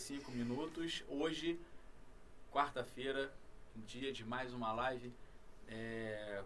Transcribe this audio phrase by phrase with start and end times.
[0.00, 1.04] 45 minutos.
[1.08, 1.60] Hoje,
[2.50, 3.30] quarta-feira,
[3.76, 5.12] dia de mais uma live
[5.68, 6.42] é,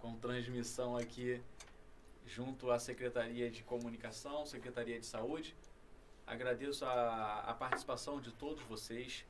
[0.00, 1.40] com transmissão aqui
[2.26, 5.54] junto à Secretaria de Comunicação, Secretaria de Saúde.
[6.26, 9.24] Agradeço a, a participação de todos vocês,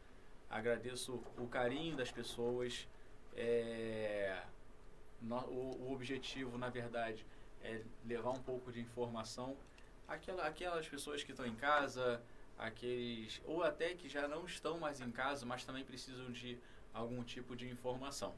[0.48, 2.88] agradeço o carinho das pessoas.
[3.36, 4.42] É,
[5.20, 7.26] no, o, o objetivo, na verdade,
[7.62, 9.54] é levar um pouco de informação
[10.08, 12.22] àquela, aquelas pessoas que estão em casa,
[12.58, 16.58] aqueles ou até que já não estão mais em casa, mas também precisam de
[16.92, 18.34] algum tipo de informação.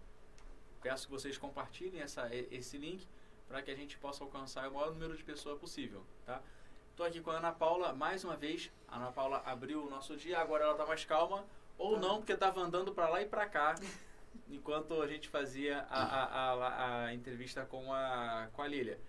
[0.82, 3.06] Peço que vocês compartilhem essa, esse link
[3.48, 6.42] para que a gente possa alcançar o maior número de pessoas possível, tá?
[6.90, 8.70] Estou aqui com a Ana Paula, mais uma vez.
[8.86, 11.44] A Ana Paula abriu o nosso dia, agora ela está mais calma,
[11.76, 13.74] ou não, porque estava andando para lá e para cá,
[14.48, 19.00] enquanto a gente fazia a, a, a, a, entrevista com a, com a Lília.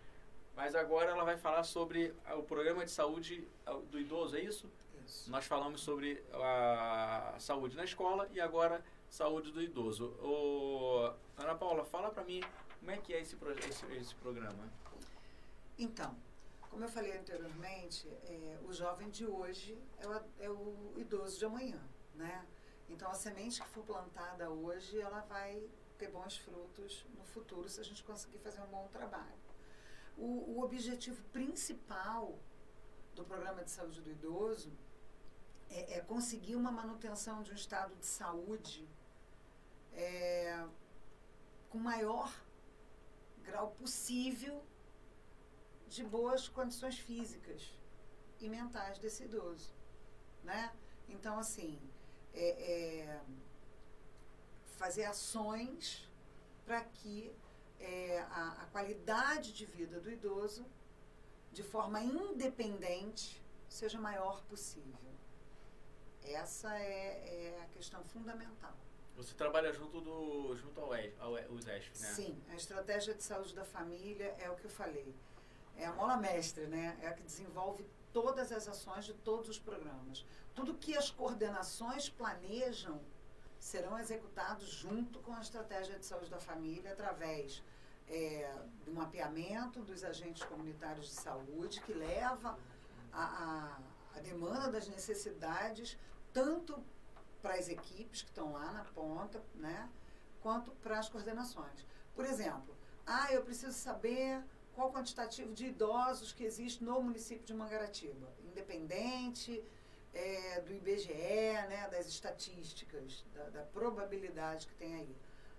[0.56, 3.48] Mas agora ela vai falar sobre o programa de saúde
[3.92, 4.68] do idoso, é isso?
[5.06, 5.30] Isso.
[5.30, 10.08] Nós falamos sobre a saúde na escola e agora saúde do idoso.
[10.22, 12.42] O, Ana Paula, fala para mim
[12.80, 13.38] como é que é esse,
[13.70, 14.70] esse, esse programa.
[15.78, 16.16] Então,
[16.70, 21.46] como eu falei anteriormente, é, o jovem de hoje é o, é o, idoso de
[21.46, 21.80] amanhã,
[22.16, 22.46] né?
[22.90, 25.64] Então, a semente que for plantada hoje, ela vai
[25.98, 29.40] ter bons frutos no futuro se a gente conseguir fazer um bom trabalho.
[30.18, 32.38] O, o objetivo principal
[33.16, 34.72] do programa de saúde do idoso
[35.70, 38.88] é, é conseguir uma manutenção de um estado de saúde
[39.94, 40.66] é,
[41.70, 42.34] com maior
[43.44, 44.64] grau possível
[45.88, 47.78] de boas condições físicas
[48.40, 49.74] e mentais desse idoso,
[50.44, 50.74] né?
[51.08, 51.80] Então, assim,
[52.34, 53.22] é, é
[54.78, 56.10] fazer ações
[56.66, 57.34] para que
[57.80, 60.66] é, a, a, qualidade de vida do idoso,
[61.54, 65.05] de forma independente, seja maior possível.
[66.28, 68.74] Essa é, é a questão fundamental.
[69.16, 71.80] Você trabalha junto, do, junto ao, ao, ao né?
[71.94, 75.16] Sim, a estratégia de saúde da família é o que eu falei
[75.78, 76.98] é a mola mestre, né?
[77.02, 80.26] É a que desenvolve todas as ações de todos os programas.
[80.54, 83.02] Tudo que as coordenações planejam
[83.60, 87.62] serão executados junto com a estratégia de saúde da família através
[88.08, 88.54] é,
[88.86, 92.58] do mapeamento dos agentes comunitários de saúde que leva
[93.12, 95.98] a, a, a demanda das necessidades
[96.36, 96.84] tanto
[97.42, 99.90] para as equipes que estão lá na ponta, né,
[100.42, 101.88] quanto para as coordenações.
[102.14, 102.76] Por exemplo,
[103.08, 104.44] ah, eu preciso saber
[104.74, 109.64] qual o quantitativo de idosos que existe no município de Mangaratiba, independente
[110.14, 111.14] é, do IBGE,
[111.70, 115.16] né, das estatísticas, da, da, probabilidade que tem aí.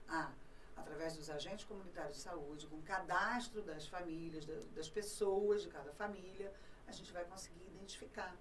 [0.07, 0.31] Ah,
[0.77, 5.91] através dos agentes comunitários de saúde, com cadastro das famílias, da, das pessoas de cada
[5.95, 6.53] família,
[6.87, 8.37] a gente vai conseguir identificar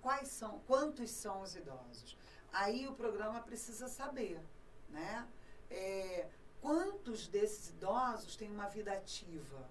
[0.00, 2.16] quais são, quantos são os idosos.
[2.52, 4.40] Aí o programa precisa saber,
[4.88, 5.26] né?
[5.70, 6.28] É,
[6.60, 9.66] Quantos desses idosos têm uma vida ativa?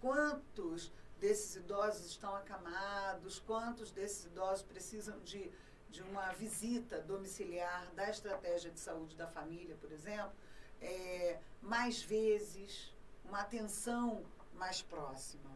[0.00, 3.38] Quantos desses idosos estão acamados?
[3.38, 5.50] Quantos desses idosos precisam de,
[5.88, 10.32] de uma visita domiciliar da estratégia de saúde da família, por exemplo?
[10.80, 12.92] É, mais vezes,
[13.24, 14.24] uma atenção
[14.54, 15.50] mais próxima.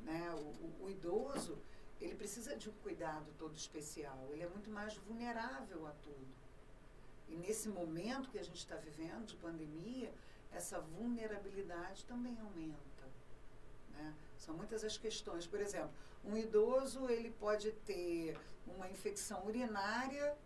[0.00, 0.30] Né?
[0.32, 1.58] O, o, o idoso,
[2.00, 6.34] ele precisa de um cuidado todo especial, ele é muito mais vulnerável a tudo.
[7.28, 10.12] E nesse momento que a gente está vivendo de pandemia,
[10.52, 13.04] essa vulnerabilidade também aumenta.
[13.90, 14.14] Né?
[14.36, 15.46] São muitas as questões.
[15.46, 15.92] Por exemplo,
[16.24, 20.36] um idoso ele pode ter uma infecção urinária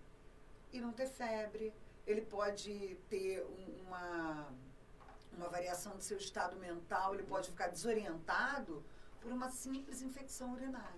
[0.73, 1.73] e não ter febre.
[2.07, 4.49] Ele pode ter um, uma,
[5.37, 8.83] uma variação do seu estado mental, ele pode ficar desorientado
[9.21, 10.98] por uma simples infecção urinária.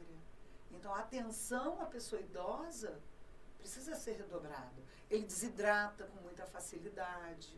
[0.80, 2.98] Então, a atenção à pessoa idosa
[3.58, 4.82] precisa ser redobrado.
[5.10, 7.54] Ele desidrata com muita facilidade.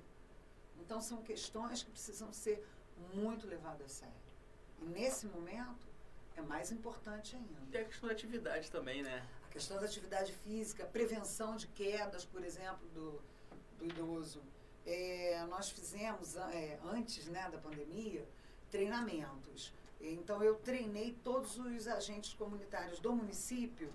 [0.81, 2.67] Então, são questões que precisam ser
[3.15, 4.15] muito levadas a sério.
[4.81, 5.87] E nesse momento,
[6.37, 7.79] é mais importante ainda.
[7.79, 9.25] E a questão da atividade também, né?
[9.45, 13.23] A questão da atividade física, prevenção de quedas, por exemplo, do,
[13.79, 14.43] do idoso.
[14.85, 18.27] É, nós fizemos, é, antes né, da pandemia,
[18.69, 19.73] treinamentos.
[20.11, 23.93] Então, eu treinei todos os agentes comunitários do município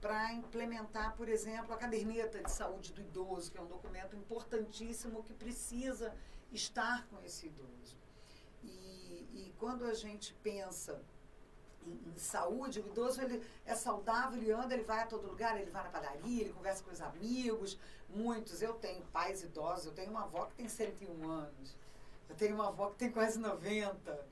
[0.00, 5.22] para implementar, por exemplo, a caderneta de saúde do idoso, que é um documento importantíssimo
[5.22, 6.14] que precisa
[6.50, 7.98] estar com esse idoso.
[8.62, 11.02] E, e quando a gente pensa
[11.86, 15.60] em, em, saúde, o idoso ele é saudável, ele anda, ele vai a todo lugar,
[15.60, 17.78] ele vai na padaria, ele conversa com os amigos,
[18.08, 18.62] muitos.
[18.62, 21.76] Eu tenho pais idosos, eu tenho uma avó que tem 101 anos,
[22.28, 24.26] eu tenho uma avó que tem quase 90,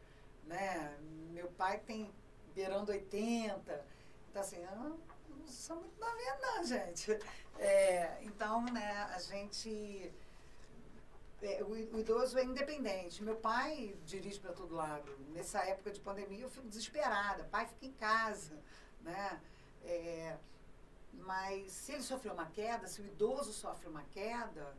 [0.49, 0.99] né?
[1.39, 2.13] meu pai tem
[2.55, 3.85] beirando 80.
[4.31, 4.99] Então, assim, eu não,
[5.47, 7.13] sou muito novinha, não, gente.
[7.59, 10.13] É, então, né, a gente.
[11.41, 13.23] É, o, o, idoso é independente.
[13.23, 15.17] Meu pai dirige para todo lado.
[15.31, 17.45] Nessa época de pandemia, eu fico desesperada.
[17.45, 18.59] Pai fica em casa,
[19.03, 19.41] né?
[19.85, 20.37] É,
[21.13, 24.77] mas se ele sofreu uma queda, se o idoso sofre uma queda,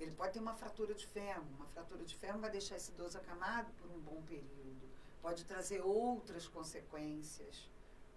[0.00, 1.44] ele pode ter uma fratura de fêmur.
[1.56, 4.67] Uma fratura de fêmur vai deixar esse idoso acamado por um bom período.
[5.20, 7.68] Pode trazer outras consequências,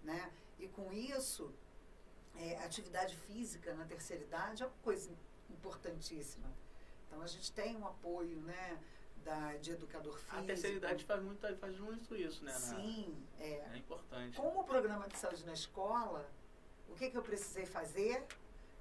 [0.02, 0.32] né?
[0.58, 1.52] E com isso,
[2.36, 5.10] é, atividade física na terceira idade é uma coisa
[5.50, 6.48] importantíssima.
[7.06, 8.80] Então a gente tem um apoio, né?
[9.24, 10.36] Da, de educador físico.
[10.36, 12.52] A terceira idade faz muito, faz muito isso, né?
[12.54, 13.70] Sim, na, é.
[13.72, 14.36] É importante.
[14.36, 16.28] Como o programa de saúde na escola,
[16.88, 18.26] o que, que eu precisei fazer?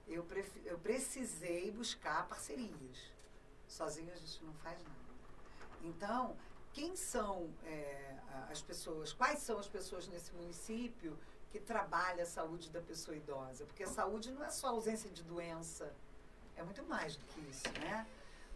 [0.07, 0.25] Eu,
[0.65, 3.12] eu precisei buscar parcerias.
[3.67, 5.00] Sozinho a gente não faz nada.
[5.83, 6.35] Então,
[6.74, 8.10] quem são é,
[8.49, 11.17] as pessoas, quais são as pessoas nesse município
[11.51, 13.65] que trabalham a saúde da pessoa idosa?
[13.65, 15.93] Porque a saúde não é só ausência de doença,
[16.55, 18.05] é muito mais do que isso, né?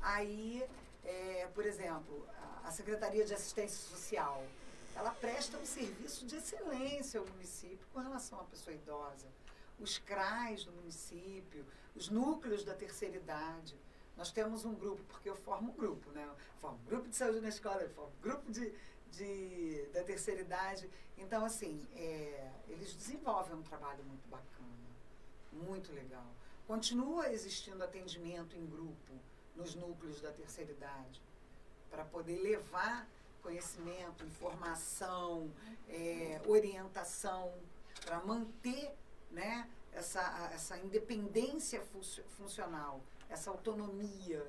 [0.02, 0.68] Aí,
[1.04, 2.28] é, por exemplo,
[2.64, 4.44] a Secretaria de Assistência Social,
[4.96, 9.28] ela presta um serviço de excelência ao município com relação à pessoa idosa.
[9.80, 13.76] Os CRAs do município, os núcleos da terceira idade.
[14.16, 16.26] Nós temos um grupo, porque eu formo um grupo, né?
[16.26, 18.74] Eu formo um grupo de saúde na escola, eu formo um grupo de,
[19.16, 20.90] de, da terceira idade.
[21.18, 24.66] Então, assim, é, eles desenvolvem um trabalho muito bacana,
[25.52, 26.26] muito legal.
[26.68, 29.14] Continua existindo atendimento em grupo
[29.56, 31.22] nos núcleos da terceira idade,
[31.90, 33.08] para poder levar
[33.42, 35.52] conhecimento, informação,
[35.88, 37.54] é, orientação,
[38.04, 38.92] para manter
[39.32, 41.82] né, essa, essa independência
[42.38, 44.46] funcional essa autonomia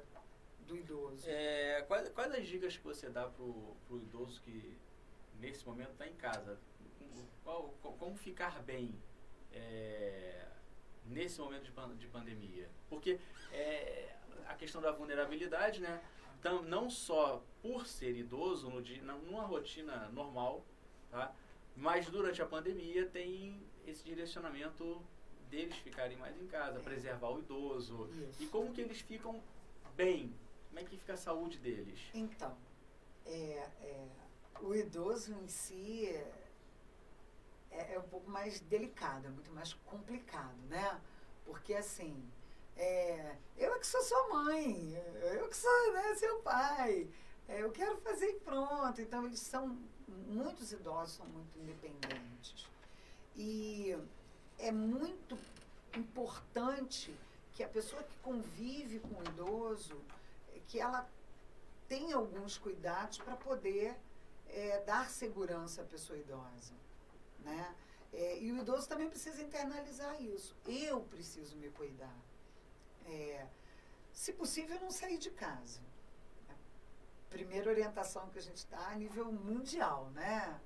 [0.67, 1.29] do idoso.
[1.29, 4.77] É, quais, quais as dicas que você dá para o idoso que
[5.39, 6.59] nesse momento está em casa?
[7.43, 8.95] Qual, como ficar bem
[9.53, 10.47] é,
[11.07, 12.69] nesse momento de, de pandemia?
[12.89, 13.19] Porque
[13.53, 14.17] é,
[14.49, 16.03] a questão da vulnerabilidade, né?
[16.39, 20.65] Então, não só por ser idoso no dia, numa rotina normal,
[21.11, 21.35] tá?
[21.75, 25.03] mas durante a pandemia tem esse direcionamento
[25.51, 28.09] deles ficarem mais em casa, preservar o idoso.
[28.29, 28.43] Isso.
[28.43, 29.43] E como que eles ficam
[29.97, 30.35] bem?
[30.77, 31.99] Como é que fica a saúde deles?
[32.13, 32.55] Então,
[33.25, 34.09] é, é,
[34.61, 36.07] o idoso em si
[37.71, 41.01] é, é, um pouco mais delicado, é muito mais complicado, né?
[41.47, 42.23] Porque assim,
[42.77, 45.03] é, eu é que sou sua mãe,
[45.39, 47.09] eu que sou né, seu pai,
[47.49, 49.01] é, eu quero fazer e pronto.
[49.01, 49.79] Então eles são,
[50.27, 52.69] muitos idosos são muito independentes.
[53.35, 53.97] E
[54.59, 55.39] é muito
[55.97, 57.17] importante
[57.55, 59.99] que a pessoa que convive com o idoso,
[60.61, 61.09] que ela
[61.89, 63.97] tenha alguns cuidados para poder
[64.49, 66.75] é, dar segurança à pessoa idosa.
[67.41, 67.75] Né?
[68.13, 70.57] É, e o idoso também precisa internalizar isso.
[70.67, 72.17] Eu preciso me cuidar.
[73.07, 73.47] É,
[74.13, 75.81] se possível, não sair de casa.
[77.29, 80.61] Primeira orientação que a gente está a nível mundial, né?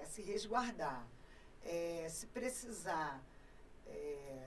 [0.00, 1.06] É se resguardar
[1.68, 3.22] é, se precisar,
[3.86, 4.46] é,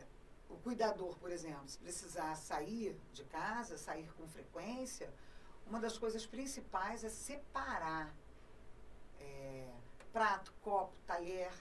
[0.51, 5.11] o cuidador, por exemplo, se precisar sair de casa, sair com frequência,
[5.65, 8.13] uma das coisas principais é separar
[9.19, 9.69] é,
[10.11, 11.51] prato, copo, talher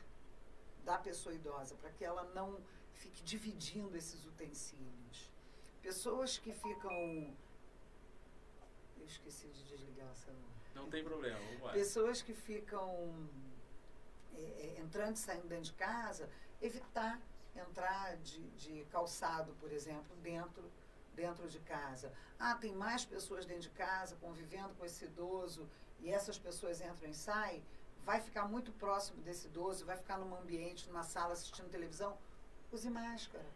[0.85, 2.59] da pessoa idosa, para que ela não
[2.95, 5.31] fique dividindo esses utensílios.
[5.83, 6.93] Pessoas que ficam.
[8.99, 10.51] Eu esqueci de desligar o celular.
[10.75, 13.29] Não tem problema, vamos Pessoas que ficam
[14.35, 16.29] é, é, entrando e saindo dentro de casa,
[16.61, 17.21] evitar
[17.55, 20.71] entrar de, de calçado, por exemplo, dentro,
[21.15, 22.13] dentro de casa.
[22.39, 25.69] Ah, tem mais pessoas dentro de casa convivendo com esse idoso
[26.01, 27.63] e essas pessoas entram e saem,
[28.05, 32.17] vai ficar muito próximo desse idoso, vai ficar num ambiente, numa sala assistindo televisão,
[32.73, 33.47] use máscara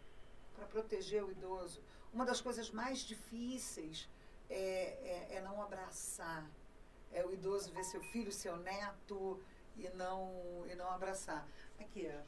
[0.55, 1.81] para proteger o idoso.
[2.13, 4.07] Uma das coisas mais difíceis
[4.49, 6.47] é, é, é não abraçar.
[7.11, 9.41] É o idoso ver seu filho, seu neto,
[9.77, 11.47] e não, e não abraçar.
[11.79, 12.21] Aqui, ó.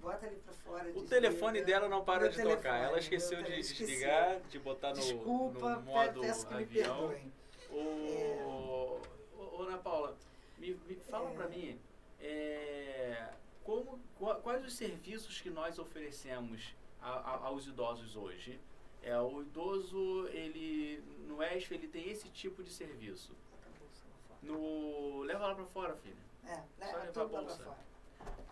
[0.00, 0.90] Bota para fora.
[0.94, 2.76] O telefone dela não para de telefone, tocar.
[2.84, 7.08] Ela esqueceu de desligar, de botar no, Desculpa, no modo peço que avião.
[7.08, 7.32] Me perdoem.
[7.72, 9.62] É...
[9.62, 10.16] Ana Paula,
[10.58, 11.34] me, me fala é...
[11.34, 11.78] para mim,
[12.20, 13.28] é,
[13.62, 14.00] como,
[14.42, 18.58] quais os serviços que nós oferecemos a, a, aos idosos hoje?
[19.02, 23.32] É, o idoso, ele no ESF, ele tem esse tipo de serviço.
[24.42, 26.16] No, leva lá para fora, filha.
[26.46, 27.89] É, Só levar a bolsa.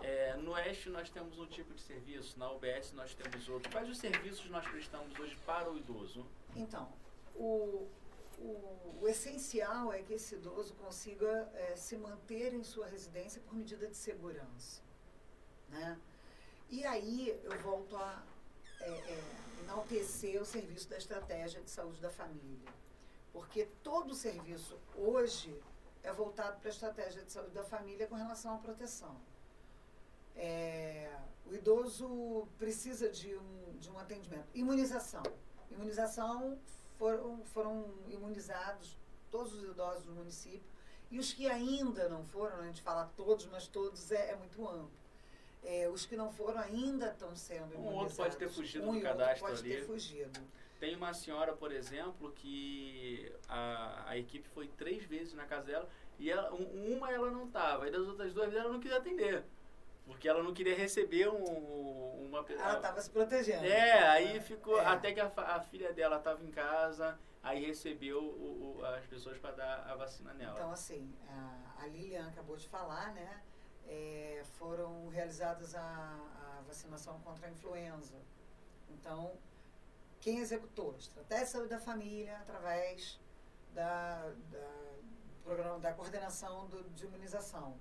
[0.00, 3.70] É, no Oeste nós temos um tipo de serviço, na UBS nós temos outro.
[3.70, 6.24] Quais os serviços nós prestamos hoje para o idoso?
[6.54, 6.92] Então,
[7.34, 7.88] o,
[8.38, 13.54] o, o essencial é que esse idoso consiga é, se manter em sua residência por
[13.54, 14.80] medida de segurança.
[15.68, 15.98] Né?
[16.70, 18.22] E aí eu volto a
[18.80, 19.24] é, é,
[19.62, 22.72] enaltecer o serviço da estratégia de saúde da família.
[23.32, 25.60] Porque todo o serviço hoje
[26.02, 29.16] é voltado para a estratégia de saúde da família com relação à proteção.
[30.38, 31.10] É,
[31.46, 34.46] o idoso precisa de um, de um atendimento.
[34.54, 35.22] Imunização.
[35.70, 36.56] Imunização
[36.96, 38.96] foram, foram imunizados
[39.30, 40.62] todos os idosos do município.
[41.10, 44.66] E os que ainda não foram, a gente fala todos, mas todos é, é muito
[44.68, 44.90] amplo.
[45.64, 49.00] É, os que não foram ainda estão sendo Um outro pode ter fugido um do
[49.00, 49.70] cadastro pode ali.
[49.76, 50.40] ter fugido.
[50.78, 55.88] Tem uma senhora, por exemplo, que a, a equipe foi três vezes na casa dela
[56.18, 59.42] e ela, um- uma ela não estava, e das outras duas ela não quis atender.
[60.08, 63.64] Porque ela não queria receber um, uma pe- Ela estava se protegendo.
[63.64, 64.80] É, aí ficou.
[64.80, 64.86] É.
[64.86, 69.38] Até que a, a filha dela estava em casa, aí recebeu o- o- as pessoas
[69.38, 70.54] para dar a vacina nela.
[70.54, 73.42] Então, assim, a, a Lilian acabou de falar, né?
[73.86, 78.16] É, foram realizadas a, a vacinação contra a influenza.
[78.90, 79.32] Então,
[80.20, 80.96] quem executou?
[80.98, 83.20] Estratégia de Saúde da Família, através
[83.74, 84.68] da, da,
[85.44, 87.78] programa, da coordenação do, de imunização.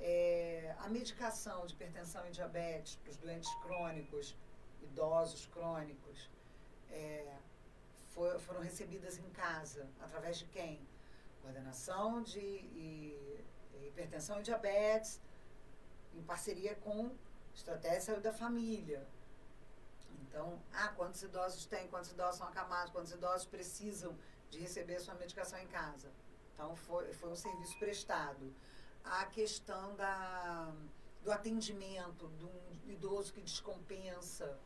[0.00, 4.36] É, a medicação de hipertensão e diabetes para os doentes crônicos,
[4.82, 6.30] idosos crônicos,
[6.90, 7.36] é,
[8.10, 10.80] foram recebidas em casa, através de quem?
[11.42, 13.44] Coordenação de e-
[13.88, 15.20] hipertensão e diabetes,
[16.14, 17.10] em parceria com
[17.54, 19.06] Estratégia de Saúde da Família.
[20.22, 24.16] Então, ah, quantos idosos tem, quantos idosos são acamados, quantos idosos precisam
[24.50, 26.10] de receber sua medicação em casa.
[26.52, 28.52] Então, foi, foi um serviço prestado.
[29.04, 30.72] A questão da,
[31.22, 34.58] do atendimento de um idoso que descompensa.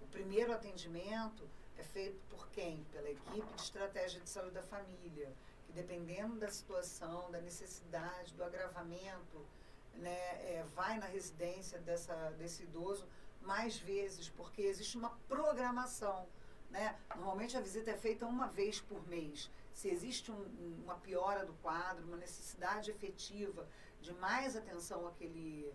[0.00, 2.84] O primeiro atendimento é feito por quem?
[2.92, 5.32] Pela equipe de estratégia de saúde da família,
[5.66, 9.46] que dependendo da situação, da necessidade, do agravamento,
[9.94, 13.06] né, é, vai na residência dessa, desse idoso
[13.40, 16.26] mais vezes, porque existe uma programação.
[16.70, 16.96] Né?
[17.16, 19.50] Normalmente a visita é feita uma vez por mês.
[19.72, 23.66] Se existe um- um- uma piora do quadro, uma necessidade efetiva
[24.00, 25.72] de mais atenção àquele,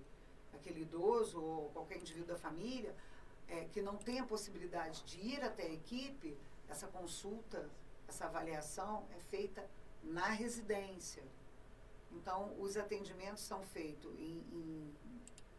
[0.54, 2.96] àquele idoso ou qualquer indivíduo da família,
[3.48, 6.38] é, que não tem a possibilidade de ir até a equipe,
[6.70, 7.70] essa consulta,
[8.08, 9.68] essa avaliação é feita
[10.04, 11.24] na residência.
[12.12, 14.96] Então, os atendimentos são feitos em, em-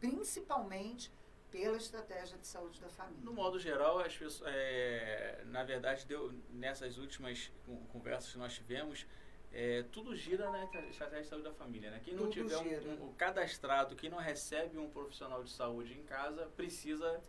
[0.00, 1.10] principalmente
[1.50, 3.24] pela estratégia de saúde da família.
[3.24, 8.52] No modo geral, as pessoas, é, na verdade, deu, nessas últimas con- conversas que nós
[8.54, 9.06] tivemos,
[9.52, 11.90] é, tudo gira na estra- estratégia de saúde da família.
[11.90, 12.00] Né?
[12.04, 15.94] Quem não Tudo tiver um, um- o cadastrado, quem não recebe um profissional de saúde
[15.98, 17.20] em casa, precisa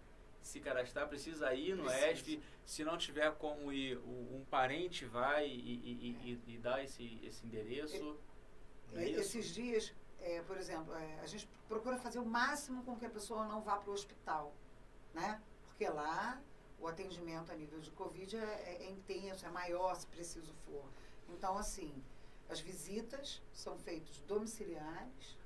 [0.41, 2.07] se cadastrar, precisa ir no Precisa.
[2.11, 2.41] ESF.
[2.65, 7.45] Se não tiver como ir, um parente vai e, e, e, e dá esse, esse
[7.45, 8.17] endereço.
[8.95, 9.09] É?
[9.09, 13.09] Esses dias, é, por exemplo, é, a gente procura fazer o máximo com que a
[13.09, 14.53] pessoa não vá para o hospital,
[15.13, 15.41] né?
[15.67, 16.41] Porque lá
[16.79, 20.85] o atendimento a nível de Covid é, é- é intenso, é maior se preciso for.
[21.29, 21.93] Então, assim,
[22.49, 25.37] as visitas são feitas domiciliares,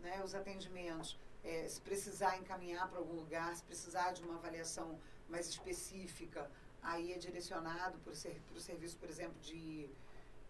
[0.00, 0.22] né?
[0.24, 5.48] Os atendimentos, é, se precisar encaminhar para algum lugar, se precisar de uma avaliação mais
[5.48, 6.50] específica,
[6.82, 9.88] aí é direcionado para o serviço, por exemplo, de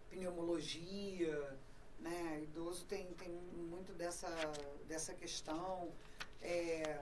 [0.09, 1.57] pneumologia,
[2.01, 2.41] né?
[2.43, 4.29] Idoso tem, tem muito dessa,
[4.87, 5.91] dessa questão.
[6.41, 6.99] É,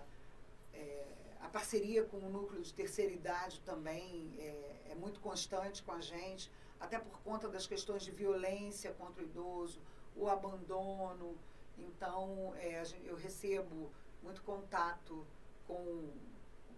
[0.74, 1.06] é,
[1.42, 6.02] a parceria com o núcleo de terceira idade também é, é muito constante com a
[6.02, 9.82] gente, até por conta das questões de violência contra o idoso,
[10.16, 11.38] o abandono.
[11.78, 13.90] Então, é, eu recebo
[14.22, 15.26] muito contato
[15.66, 16.10] com,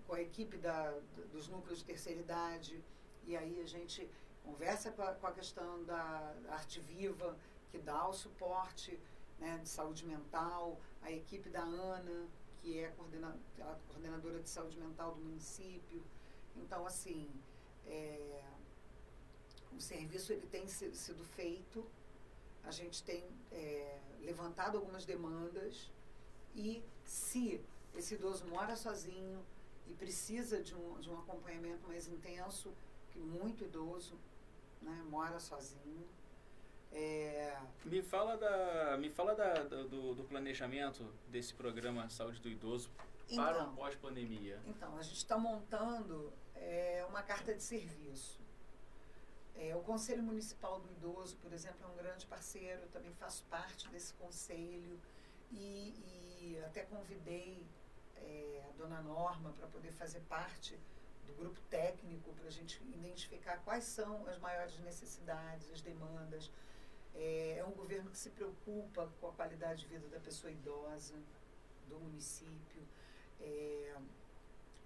[0.07, 0.93] com a equipe da,
[1.31, 2.83] dos núcleos de terceira idade,
[3.25, 4.07] e aí a gente
[4.43, 7.35] conversa com a, com a questão da Arte Viva,
[7.71, 8.99] que dá o suporte
[9.39, 12.27] né, de saúde mental, a equipe da ANA,
[12.61, 16.03] que é coordena, a coordenadora de saúde mental do município.
[16.55, 17.29] Então, assim,
[17.87, 18.43] é,
[19.75, 21.85] o serviço ele tem si- sido feito,
[22.63, 25.89] a gente tem é, levantado algumas demandas
[26.55, 27.59] e se
[27.95, 29.43] esse idoso mora sozinho
[29.87, 32.71] e precisa de um, de um acompanhamento mais intenso,
[33.11, 34.15] que muito idoso
[34.81, 36.07] né, mora sozinho,
[36.91, 42.89] é, Me fala, da, me fala da, do, do planejamento desse programa Saúde do Idoso
[43.35, 43.73] para Então.
[43.73, 44.59] o pós-pandemia.
[44.65, 48.39] Então, a gente está montando é, uma carta de serviço.
[49.55, 53.43] É, o Conselho Municipal do Idoso, por exemplo, é um grande parceiro, eu também faço
[53.49, 54.99] parte desse conselho
[55.51, 55.93] e,
[56.55, 57.65] e até convidei
[58.17, 60.77] é, a dona Norma para poder fazer parte
[61.27, 66.49] do grupo técnico para a gente identificar quais são as maiores necessidades, as demandas.
[67.13, 71.15] É, é um governo que se preocupa com a qualidade de vida da pessoa idosa,
[71.87, 72.87] do município.
[73.39, 73.95] É,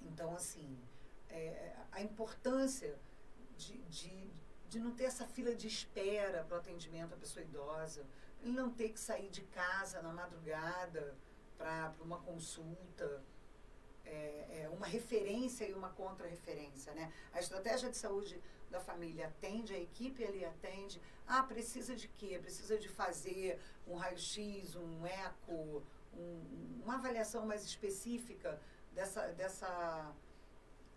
[0.01, 0.77] então, assim,
[1.29, 2.97] é, a importância
[3.57, 4.31] de, de,
[4.69, 8.05] de não ter essa fila de espera para o atendimento à pessoa idosa,
[8.41, 11.15] ele não ter que sair de casa na madrugada
[11.57, 13.23] para uma consulta,
[14.05, 16.93] é, é, uma referência e uma contra-referência.
[16.93, 17.11] Né?
[17.33, 21.01] A estratégia de saúde da família atende, a equipe ali atende.
[21.27, 22.39] Ah, precisa de quê?
[22.39, 25.83] Precisa de fazer um raio-x, um eco,
[26.13, 28.59] um, uma avaliação mais específica
[28.93, 30.13] dessa, dessa,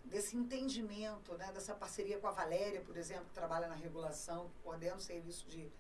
[0.05, 1.51] desse entendimento, né?
[1.53, 5.47] dessa parceria com a Valéria, por exemplo, que trabalha na regulação, que coordena o serviço
[5.49, 5.71] de,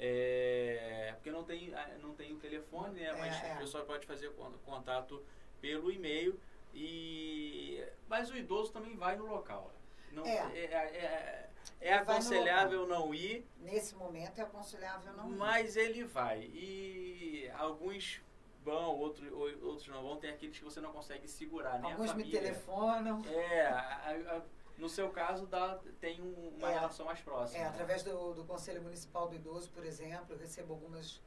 [0.00, 3.12] é, porque não tem, ah, não tem o telefone, né?
[3.18, 3.54] Mas é, é.
[3.54, 4.30] o pessoal pode fazer
[4.64, 5.24] contato
[5.60, 6.40] pelo e-mail.
[6.72, 9.72] E, mas o idoso também vai no local.
[10.12, 10.36] Não, é.
[10.54, 11.50] É, é,
[11.80, 13.44] é aconselhável não ir.
[13.58, 15.38] Nesse momento é aconselhável não mas ir.
[15.38, 16.42] Mas ele vai.
[16.42, 18.22] E alguns
[18.68, 19.32] vão, outros,
[19.62, 20.16] outros não vão.
[20.18, 21.92] Tem aqueles que você não consegue segurar, né?
[21.92, 23.22] Alguns me telefonam.
[23.26, 24.42] É, a, a,
[24.78, 27.58] no seu caso, dá, tem um, uma é, relação mais próxima.
[27.58, 27.68] É, né?
[27.68, 31.20] através do, do Conselho Municipal do Idoso, por exemplo, eu recebo algumas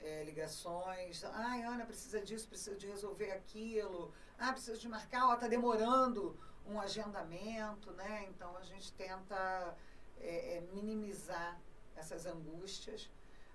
[0.00, 1.22] é, ligações.
[1.24, 4.12] Ai, Ana, precisa disso, precisa de resolver aquilo.
[4.38, 8.26] Ah, precisa de marcar, ó, está demorando um agendamento, né?
[8.28, 9.76] Então, a gente tenta
[10.20, 11.60] é, é, minimizar
[11.94, 13.08] essas angústias.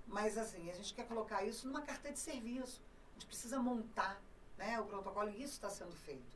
[0.08, 2.82] Mas, assim, a gente quer colocar isso numa carta de serviço.
[3.22, 4.20] Gente precisa montar
[4.58, 6.36] né, o protocolo e isso está sendo feito.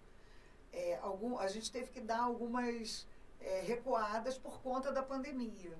[0.71, 3.07] É, algum, a gente teve que dar algumas
[3.41, 5.75] é, recuadas por conta da pandemia,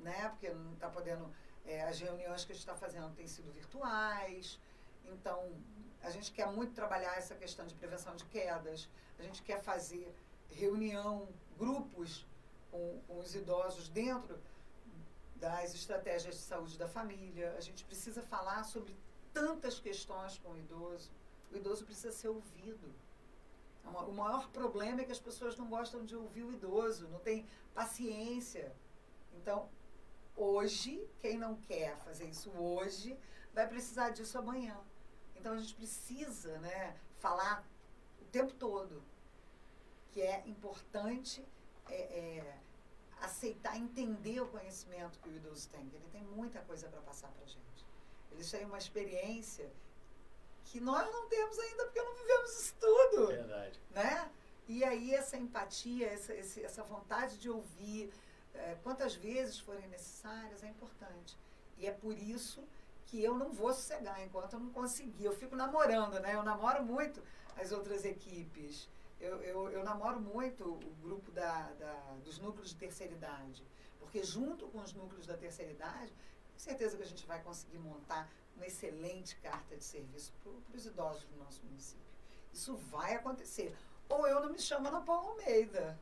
[0.00, 0.30] né?
[0.30, 1.30] Porque não está podendo,
[1.66, 4.58] é, as reuniões que a gente está fazendo têm sido virtuais,
[5.04, 5.52] então
[6.02, 10.10] a gente quer muito trabalhar essa questão de prevenção de quedas, a gente quer fazer
[10.48, 12.26] reunião, grupos
[12.70, 14.40] com, com os idosos dentro
[15.36, 18.96] das estratégias de saúde da família, a gente precisa falar sobre
[19.32, 21.10] tantas questões com o idoso,
[21.52, 22.92] o idoso precisa ser ouvido.
[23.84, 27.46] O maior problema é que as pessoas não gostam de ouvir o idoso, não tem
[27.74, 28.74] paciência.
[29.34, 29.68] Então,
[30.36, 33.18] hoje, quem não quer fazer isso hoje,
[33.52, 34.78] vai precisar disso amanhã.
[35.34, 37.66] Então, a gente precisa né, falar
[38.20, 39.02] o tempo todo
[40.12, 41.44] que é importante
[41.88, 42.58] é, é,
[43.20, 45.80] aceitar, entender o conhecimento que o idoso tem.
[45.80, 47.89] Ele tem muita coisa para passar para a gente.
[48.32, 49.70] Eles têm uma experiência
[50.64, 53.26] que nós não temos ainda porque não vivemos isso tudo.
[53.26, 53.80] Verdade.
[53.90, 54.30] Né?
[54.68, 58.12] E aí essa empatia, essa, essa vontade de ouvir,
[58.54, 61.36] é, quantas vezes forem necessárias, é importante.
[61.76, 62.62] E é por isso
[63.06, 65.24] que eu não vou sossegar enquanto eu não conseguir.
[65.24, 66.36] Eu fico namorando, né?
[66.36, 67.20] Eu namoro muito
[67.56, 68.88] as outras equipes.
[69.20, 71.92] Eu, eu, eu namoro muito o grupo da, da,
[72.24, 73.64] dos núcleos de terceira idade.
[73.98, 76.12] Porque junto com os núcleos da terceira idade,
[76.60, 81.24] certeza que a gente vai conseguir montar uma excelente carta de serviço para os idosos
[81.24, 82.04] do nosso município.
[82.52, 83.74] Isso vai acontecer.
[84.08, 85.98] Ou eu não me chamo Ana Paula Almeida.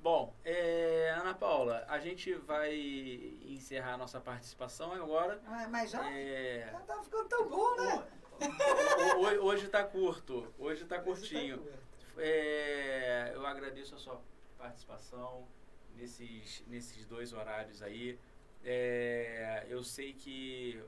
[0.00, 2.74] Bom, é, Ana Paula, a gente vai
[3.46, 5.40] encerrar a nossa participação agora.
[5.46, 6.10] Ah, mas já?
[6.12, 6.68] É...
[6.70, 8.06] Já tá ficando tão bom, né?
[9.40, 11.58] hoje está curto, hoje está curtinho.
[11.58, 14.20] Tá é, eu agradeço a sua
[14.58, 15.46] participação
[15.96, 18.18] nesses, nesses dois horários aí.
[18.64, 20.82] É, eu sei que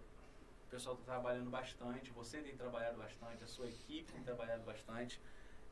[0.66, 5.20] o pessoal está trabalhando bastante, você tem trabalhado bastante, a sua equipe tem trabalhado bastante.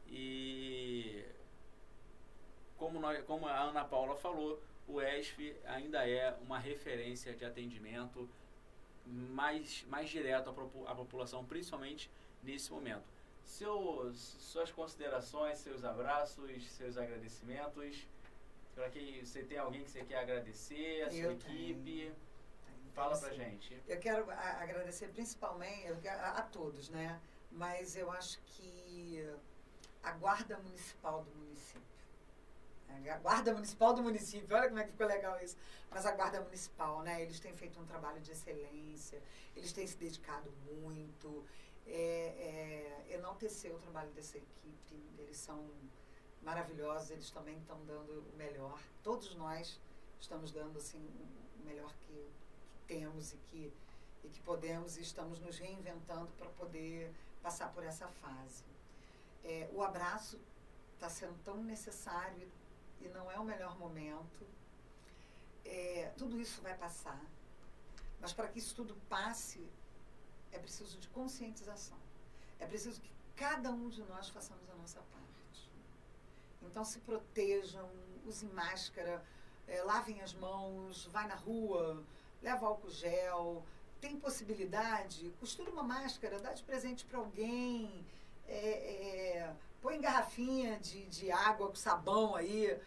[0.06, 1.24] E
[2.76, 8.28] como, nós, como a Ana Paula falou, o ESF ainda é uma referência de atendimento
[9.06, 12.10] mais, mais direto à, à população, principalmente
[12.42, 13.04] nesse momento.
[13.42, 18.06] Seus, suas considerações, seus abraços, seus agradecimentos.
[18.74, 21.84] Para que você tem alguém que você quer agradecer, a sua Eu equipe.
[21.84, 22.16] Tenho.
[22.92, 23.80] Fala pra gente.
[23.88, 27.20] Eu quero agradecer principalmente a, a, todos, né?
[27.50, 29.28] Mas eu acho que
[30.02, 31.82] a Guarda Municipal do município.
[32.88, 33.10] Né?
[33.10, 35.56] A Guarda Municipal do município, olha como é que ficou legal isso.
[35.90, 37.20] Mas a Guarda Municipal, né?
[37.22, 39.20] Eles têm feito um trabalho de excelência,
[39.56, 41.44] eles têm se dedicado muito.
[41.86, 44.96] É, é, enaltecer o trabalho dessa equipe.
[45.18, 45.68] Eles são
[46.44, 48.78] maravilhosos, eles também estão dando o melhor.
[49.02, 49.80] Todos nós
[50.20, 50.98] estamos dando assim
[51.60, 52.30] o melhor que,
[52.70, 53.72] que temos e que
[54.24, 58.64] e que podemos e estamos nos reinventando para poder passar por essa fase.
[59.44, 60.40] É, o abraço
[60.94, 62.50] está sendo tão necessário
[63.00, 64.46] e não é o melhor momento.
[65.64, 67.22] É, tudo isso vai passar,
[68.20, 69.66] mas para que isso tudo passe,
[70.52, 71.98] é preciso de conscientização.
[72.58, 75.33] É preciso que cada um de nós façamos a nossa parte.
[76.70, 77.88] Então se protejam,
[78.26, 79.24] usem máscara,
[79.66, 82.02] é, lavem as mãos, vai na rua,
[82.42, 83.64] leva álcool gel,
[84.00, 88.04] tem possibilidade, costura uma máscara, dá de presente para alguém,
[88.46, 92.78] é, é, põe garrafinha de, de água com sabão aí,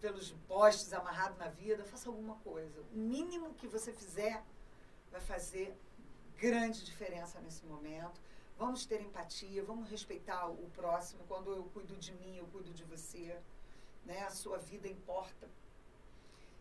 [0.00, 2.80] pelos postes amarrado na vida, faça alguma coisa.
[2.94, 4.42] O mínimo que você fizer
[5.10, 5.76] vai fazer
[6.36, 8.20] grande diferença nesse momento.
[8.64, 11.24] Vamos ter empatia, vamos respeitar o próximo.
[11.26, 13.36] Quando eu cuido de mim, eu cuido de você.
[14.04, 14.22] Né?
[14.22, 15.48] A sua vida importa.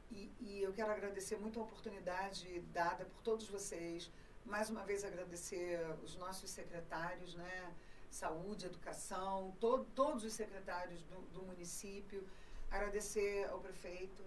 [0.10, 4.10] E, e eu quero agradecer muito a oportunidade dada por todos vocês.
[4.44, 7.72] Mais uma vez agradecer os nossos secretários, né?
[8.10, 12.28] Saúde, Educação, to, todos os secretários do, do município.
[12.72, 14.24] Agradecer ao prefeito.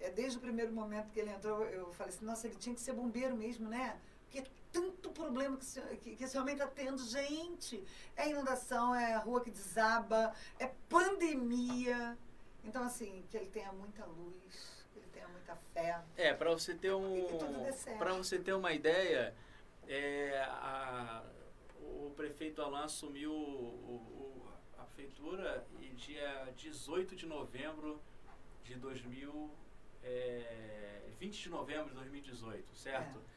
[0.00, 2.80] É, desde o primeiro momento que ele entrou, eu falei assim, nossa, ele tinha que
[2.80, 3.96] ser bombeiro mesmo, né?
[4.24, 4.42] Porque
[4.76, 6.98] tanto problema que, esse, que, que esse homem está tendo.
[6.98, 7.82] Gente,
[8.14, 12.16] é inundação, é rua que desaba, é pandemia.
[12.62, 14.76] Então, assim, que ele tenha muita luz,
[15.46, 16.02] muita fé.
[16.16, 17.26] É, para você ter um,
[17.98, 19.34] para você ter uma ideia,
[19.88, 21.22] é, a,
[21.80, 28.00] o prefeito Alain assumiu o, o, a prefeitura e dia 18 de novembro
[28.64, 29.50] de 2000,
[30.02, 33.18] é, 20 de novembro de 2018, certo?
[33.18, 33.35] É.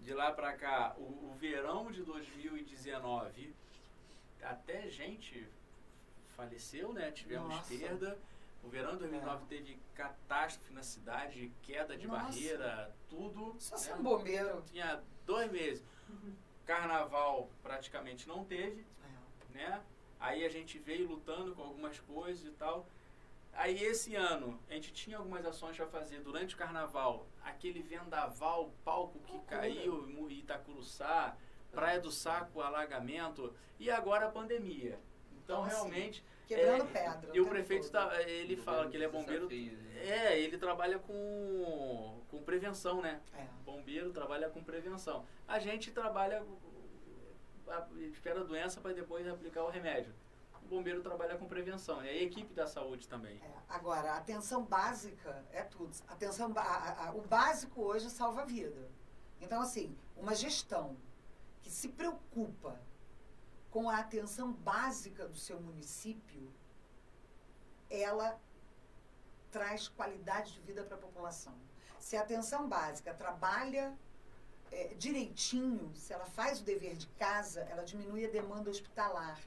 [0.00, 3.54] De lá para cá, o, o verão de 2019,
[4.42, 5.48] até gente
[6.36, 7.10] faleceu, né?
[7.10, 7.74] Tivemos Nossa.
[7.74, 8.18] perda.
[8.62, 9.46] O verão de 2009 é.
[9.46, 12.24] teve catástrofe na cidade, queda de Nossa.
[12.24, 13.54] barreira, tudo.
[13.58, 13.94] Só né?
[13.96, 14.62] um bombeiro.
[14.70, 15.84] Tinha dois meses.
[16.08, 16.34] Uhum.
[16.64, 18.86] Carnaval praticamente não teve,
[19.52, 19.54] é.
[19.54, 19.82] né?
[20.18, 22.86] Aí a gente veio lutando com algumas coisas e tal.
[23.56, 28.72] Aí esse ano a gente tinha algumas ações para fazer durante o carnaval, aquele vendaval,
[28.84, 31.36] palco que caiu em Itacuruçá,
[31.70, 34.98] Praia do Saco, alagamento e agora a pandemia.
[35.32, 37.30] Então, então realmente Quebrando é, pedra.
[37.32, 39.48] E o prefeito tá, ele fala que ele é bombeiro.
[39.96, 43.20] É, ele trabalha com, com prevenção, né?
[43.34, 43.46] É.
[43.64, 45.24] Bombeiro trabalha com prevenção.
[45.48, 46.44] A gente trabalha,
[48.12, 50.14] espera a doença para depois aplicar o remédio.
[50.64, 53.36] O bombeiro trabalha com prevenção, e a equipe da saúde também.
[53.42, 53.54] É.
[53.68, 55.94] Agora, a atenção básica é tudo.
[56.08, 58.90] Atenção, a, a, o básico hoje salva a vida.
[59.40, 60.96] Então, assim, uma gestão
[61.62, 62.80] que se preocupa
[63.70, 66.50] com a atenção básica do seu município,
[67.90, 68.40] ela
[69.50, 71.54] traz qualidade de vida para a população.
[71.98, 73.96] Se a atenção básica trabalha
[74.70, 79.38] é, direitinho, se ela faz o dever de casa, ela diminui a demanda hospitalar.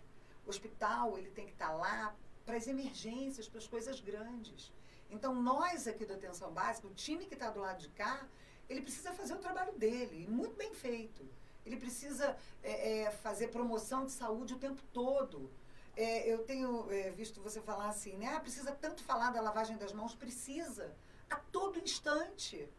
[0.48, 4.72] O hospital ele tem que estar tá lá para as emergências, para as coisas grandes.
[5.10, 8.26] Então, nós aqui da atenção básica, o time que está do lado de cá,
[8.70, 11.28] ele precisa fazer o trabalho dele, muito bem feito.
[11.66, 15.52] Ele precisa é, é, fazer promoção de saúde o tempo todo.
[15.98, 18.28] É, eu tenho é, visto você falar assim, né?
[18.36, 20.16] Ah, precisa tanto falar da lavagem das mãos?
[20.16, 20.96] Precisa.
[21.30, 22.70] A todo instante.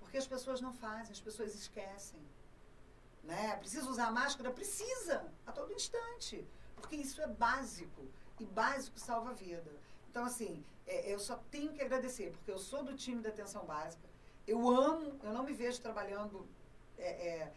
[0.00, 2.20] Porque as pessoas não fazem, as pessoas esquecem.
[3.22, 3.56] Né?
[3.58, 4.50] Precisa usar máscara?
[4.50, 5.32] Precisa.
[5.46, 6.44] A todo instante.
[6.78, 8.02] Porque isso é básico.
[8.38, 9.70] E básico salva a vida.
[10.10, 13.64] Então, assim, é, eu só tenho que agradecer, porque eu sou do time da atenção
[13.64, 14.08] básica.
[14.46, 16.46] Eu amo, eu não me vejo trabalhando
[16.96, 17.50] é,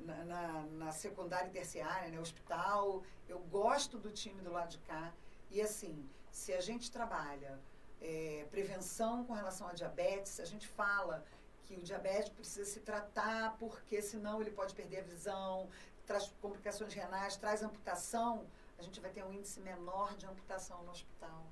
[0.00, 3.02] na, na, na, secundária e terciária, né, hospital.
[3.28, 5.12] Eu gosto do time do lado de cá.
[5.50, 7.58] E assim, se a gente trabalha
[8.00, 11.24] é, prevenção com relação à diabetes, se a gente fala
[11.64, 15.68] que o diabetes precisa se tratar porque senão ele pode perder a visão,
[16.06, 18.46] traz complicações renais, traz amputação,
[18.78, 21.44] a gente vai ter um índice menor de amputação no hospital.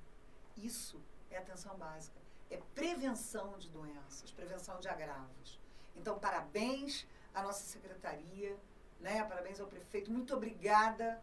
[0.55, 2.19] Isso é atenção básica.
[2.49, 5.59] É prevenção de doenças, prevenção de agravos.
[5.95, 8.57] Então, parabéns a nossa secretaria,
[8.99, 9.23] né?
[9.25, 10.09] Parabéns ao prefeito.
[10.11, 11.21] Muito obrigada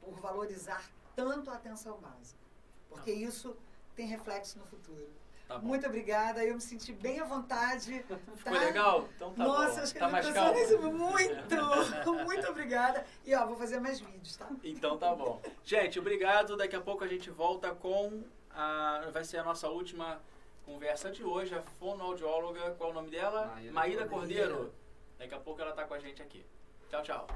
[0.00, 2.38] por valorizar tanto a atenção básica,
[2.88, 3.56] porque isso
[3.96, 5.10] tem reflexo no futuro.
[5.48, 8.04] Tá Muito obrigada, eu me senti bem à vontade.
[8.44, 8.50] Tá?
[8.50, 9.08] foi legal?
[9.16, 9.82] Então tá Nossa, bom.
[9.82, 10.52] acho que tá mais calma.
[10.90, 13.04] Muito, muito obrigada.
[13.24, 14.48] E ó, vou fazer mais vídeos, tá?
[14.62, 15.40] Então tá bom.
[15.64, 16.56] Gente, obrigado.
[16.56, 19.08] Daqui a pouco a gente volta com a...
[19.12, 20.20] Vai ser a nossa última
[20.64, 21.54] conversa de hoje.
[21.54, 23.46] A fonoaudióloga, qual é o nome dela?
[23.46, 24.54] Maíra, Maíra Cordeiro.
[24.54, 24.74] Cordeiro.
[25.18, 26.44] Daqui a pouco ela tá com a gente aqui.
[26.90, 27.26] Tchau, tchau.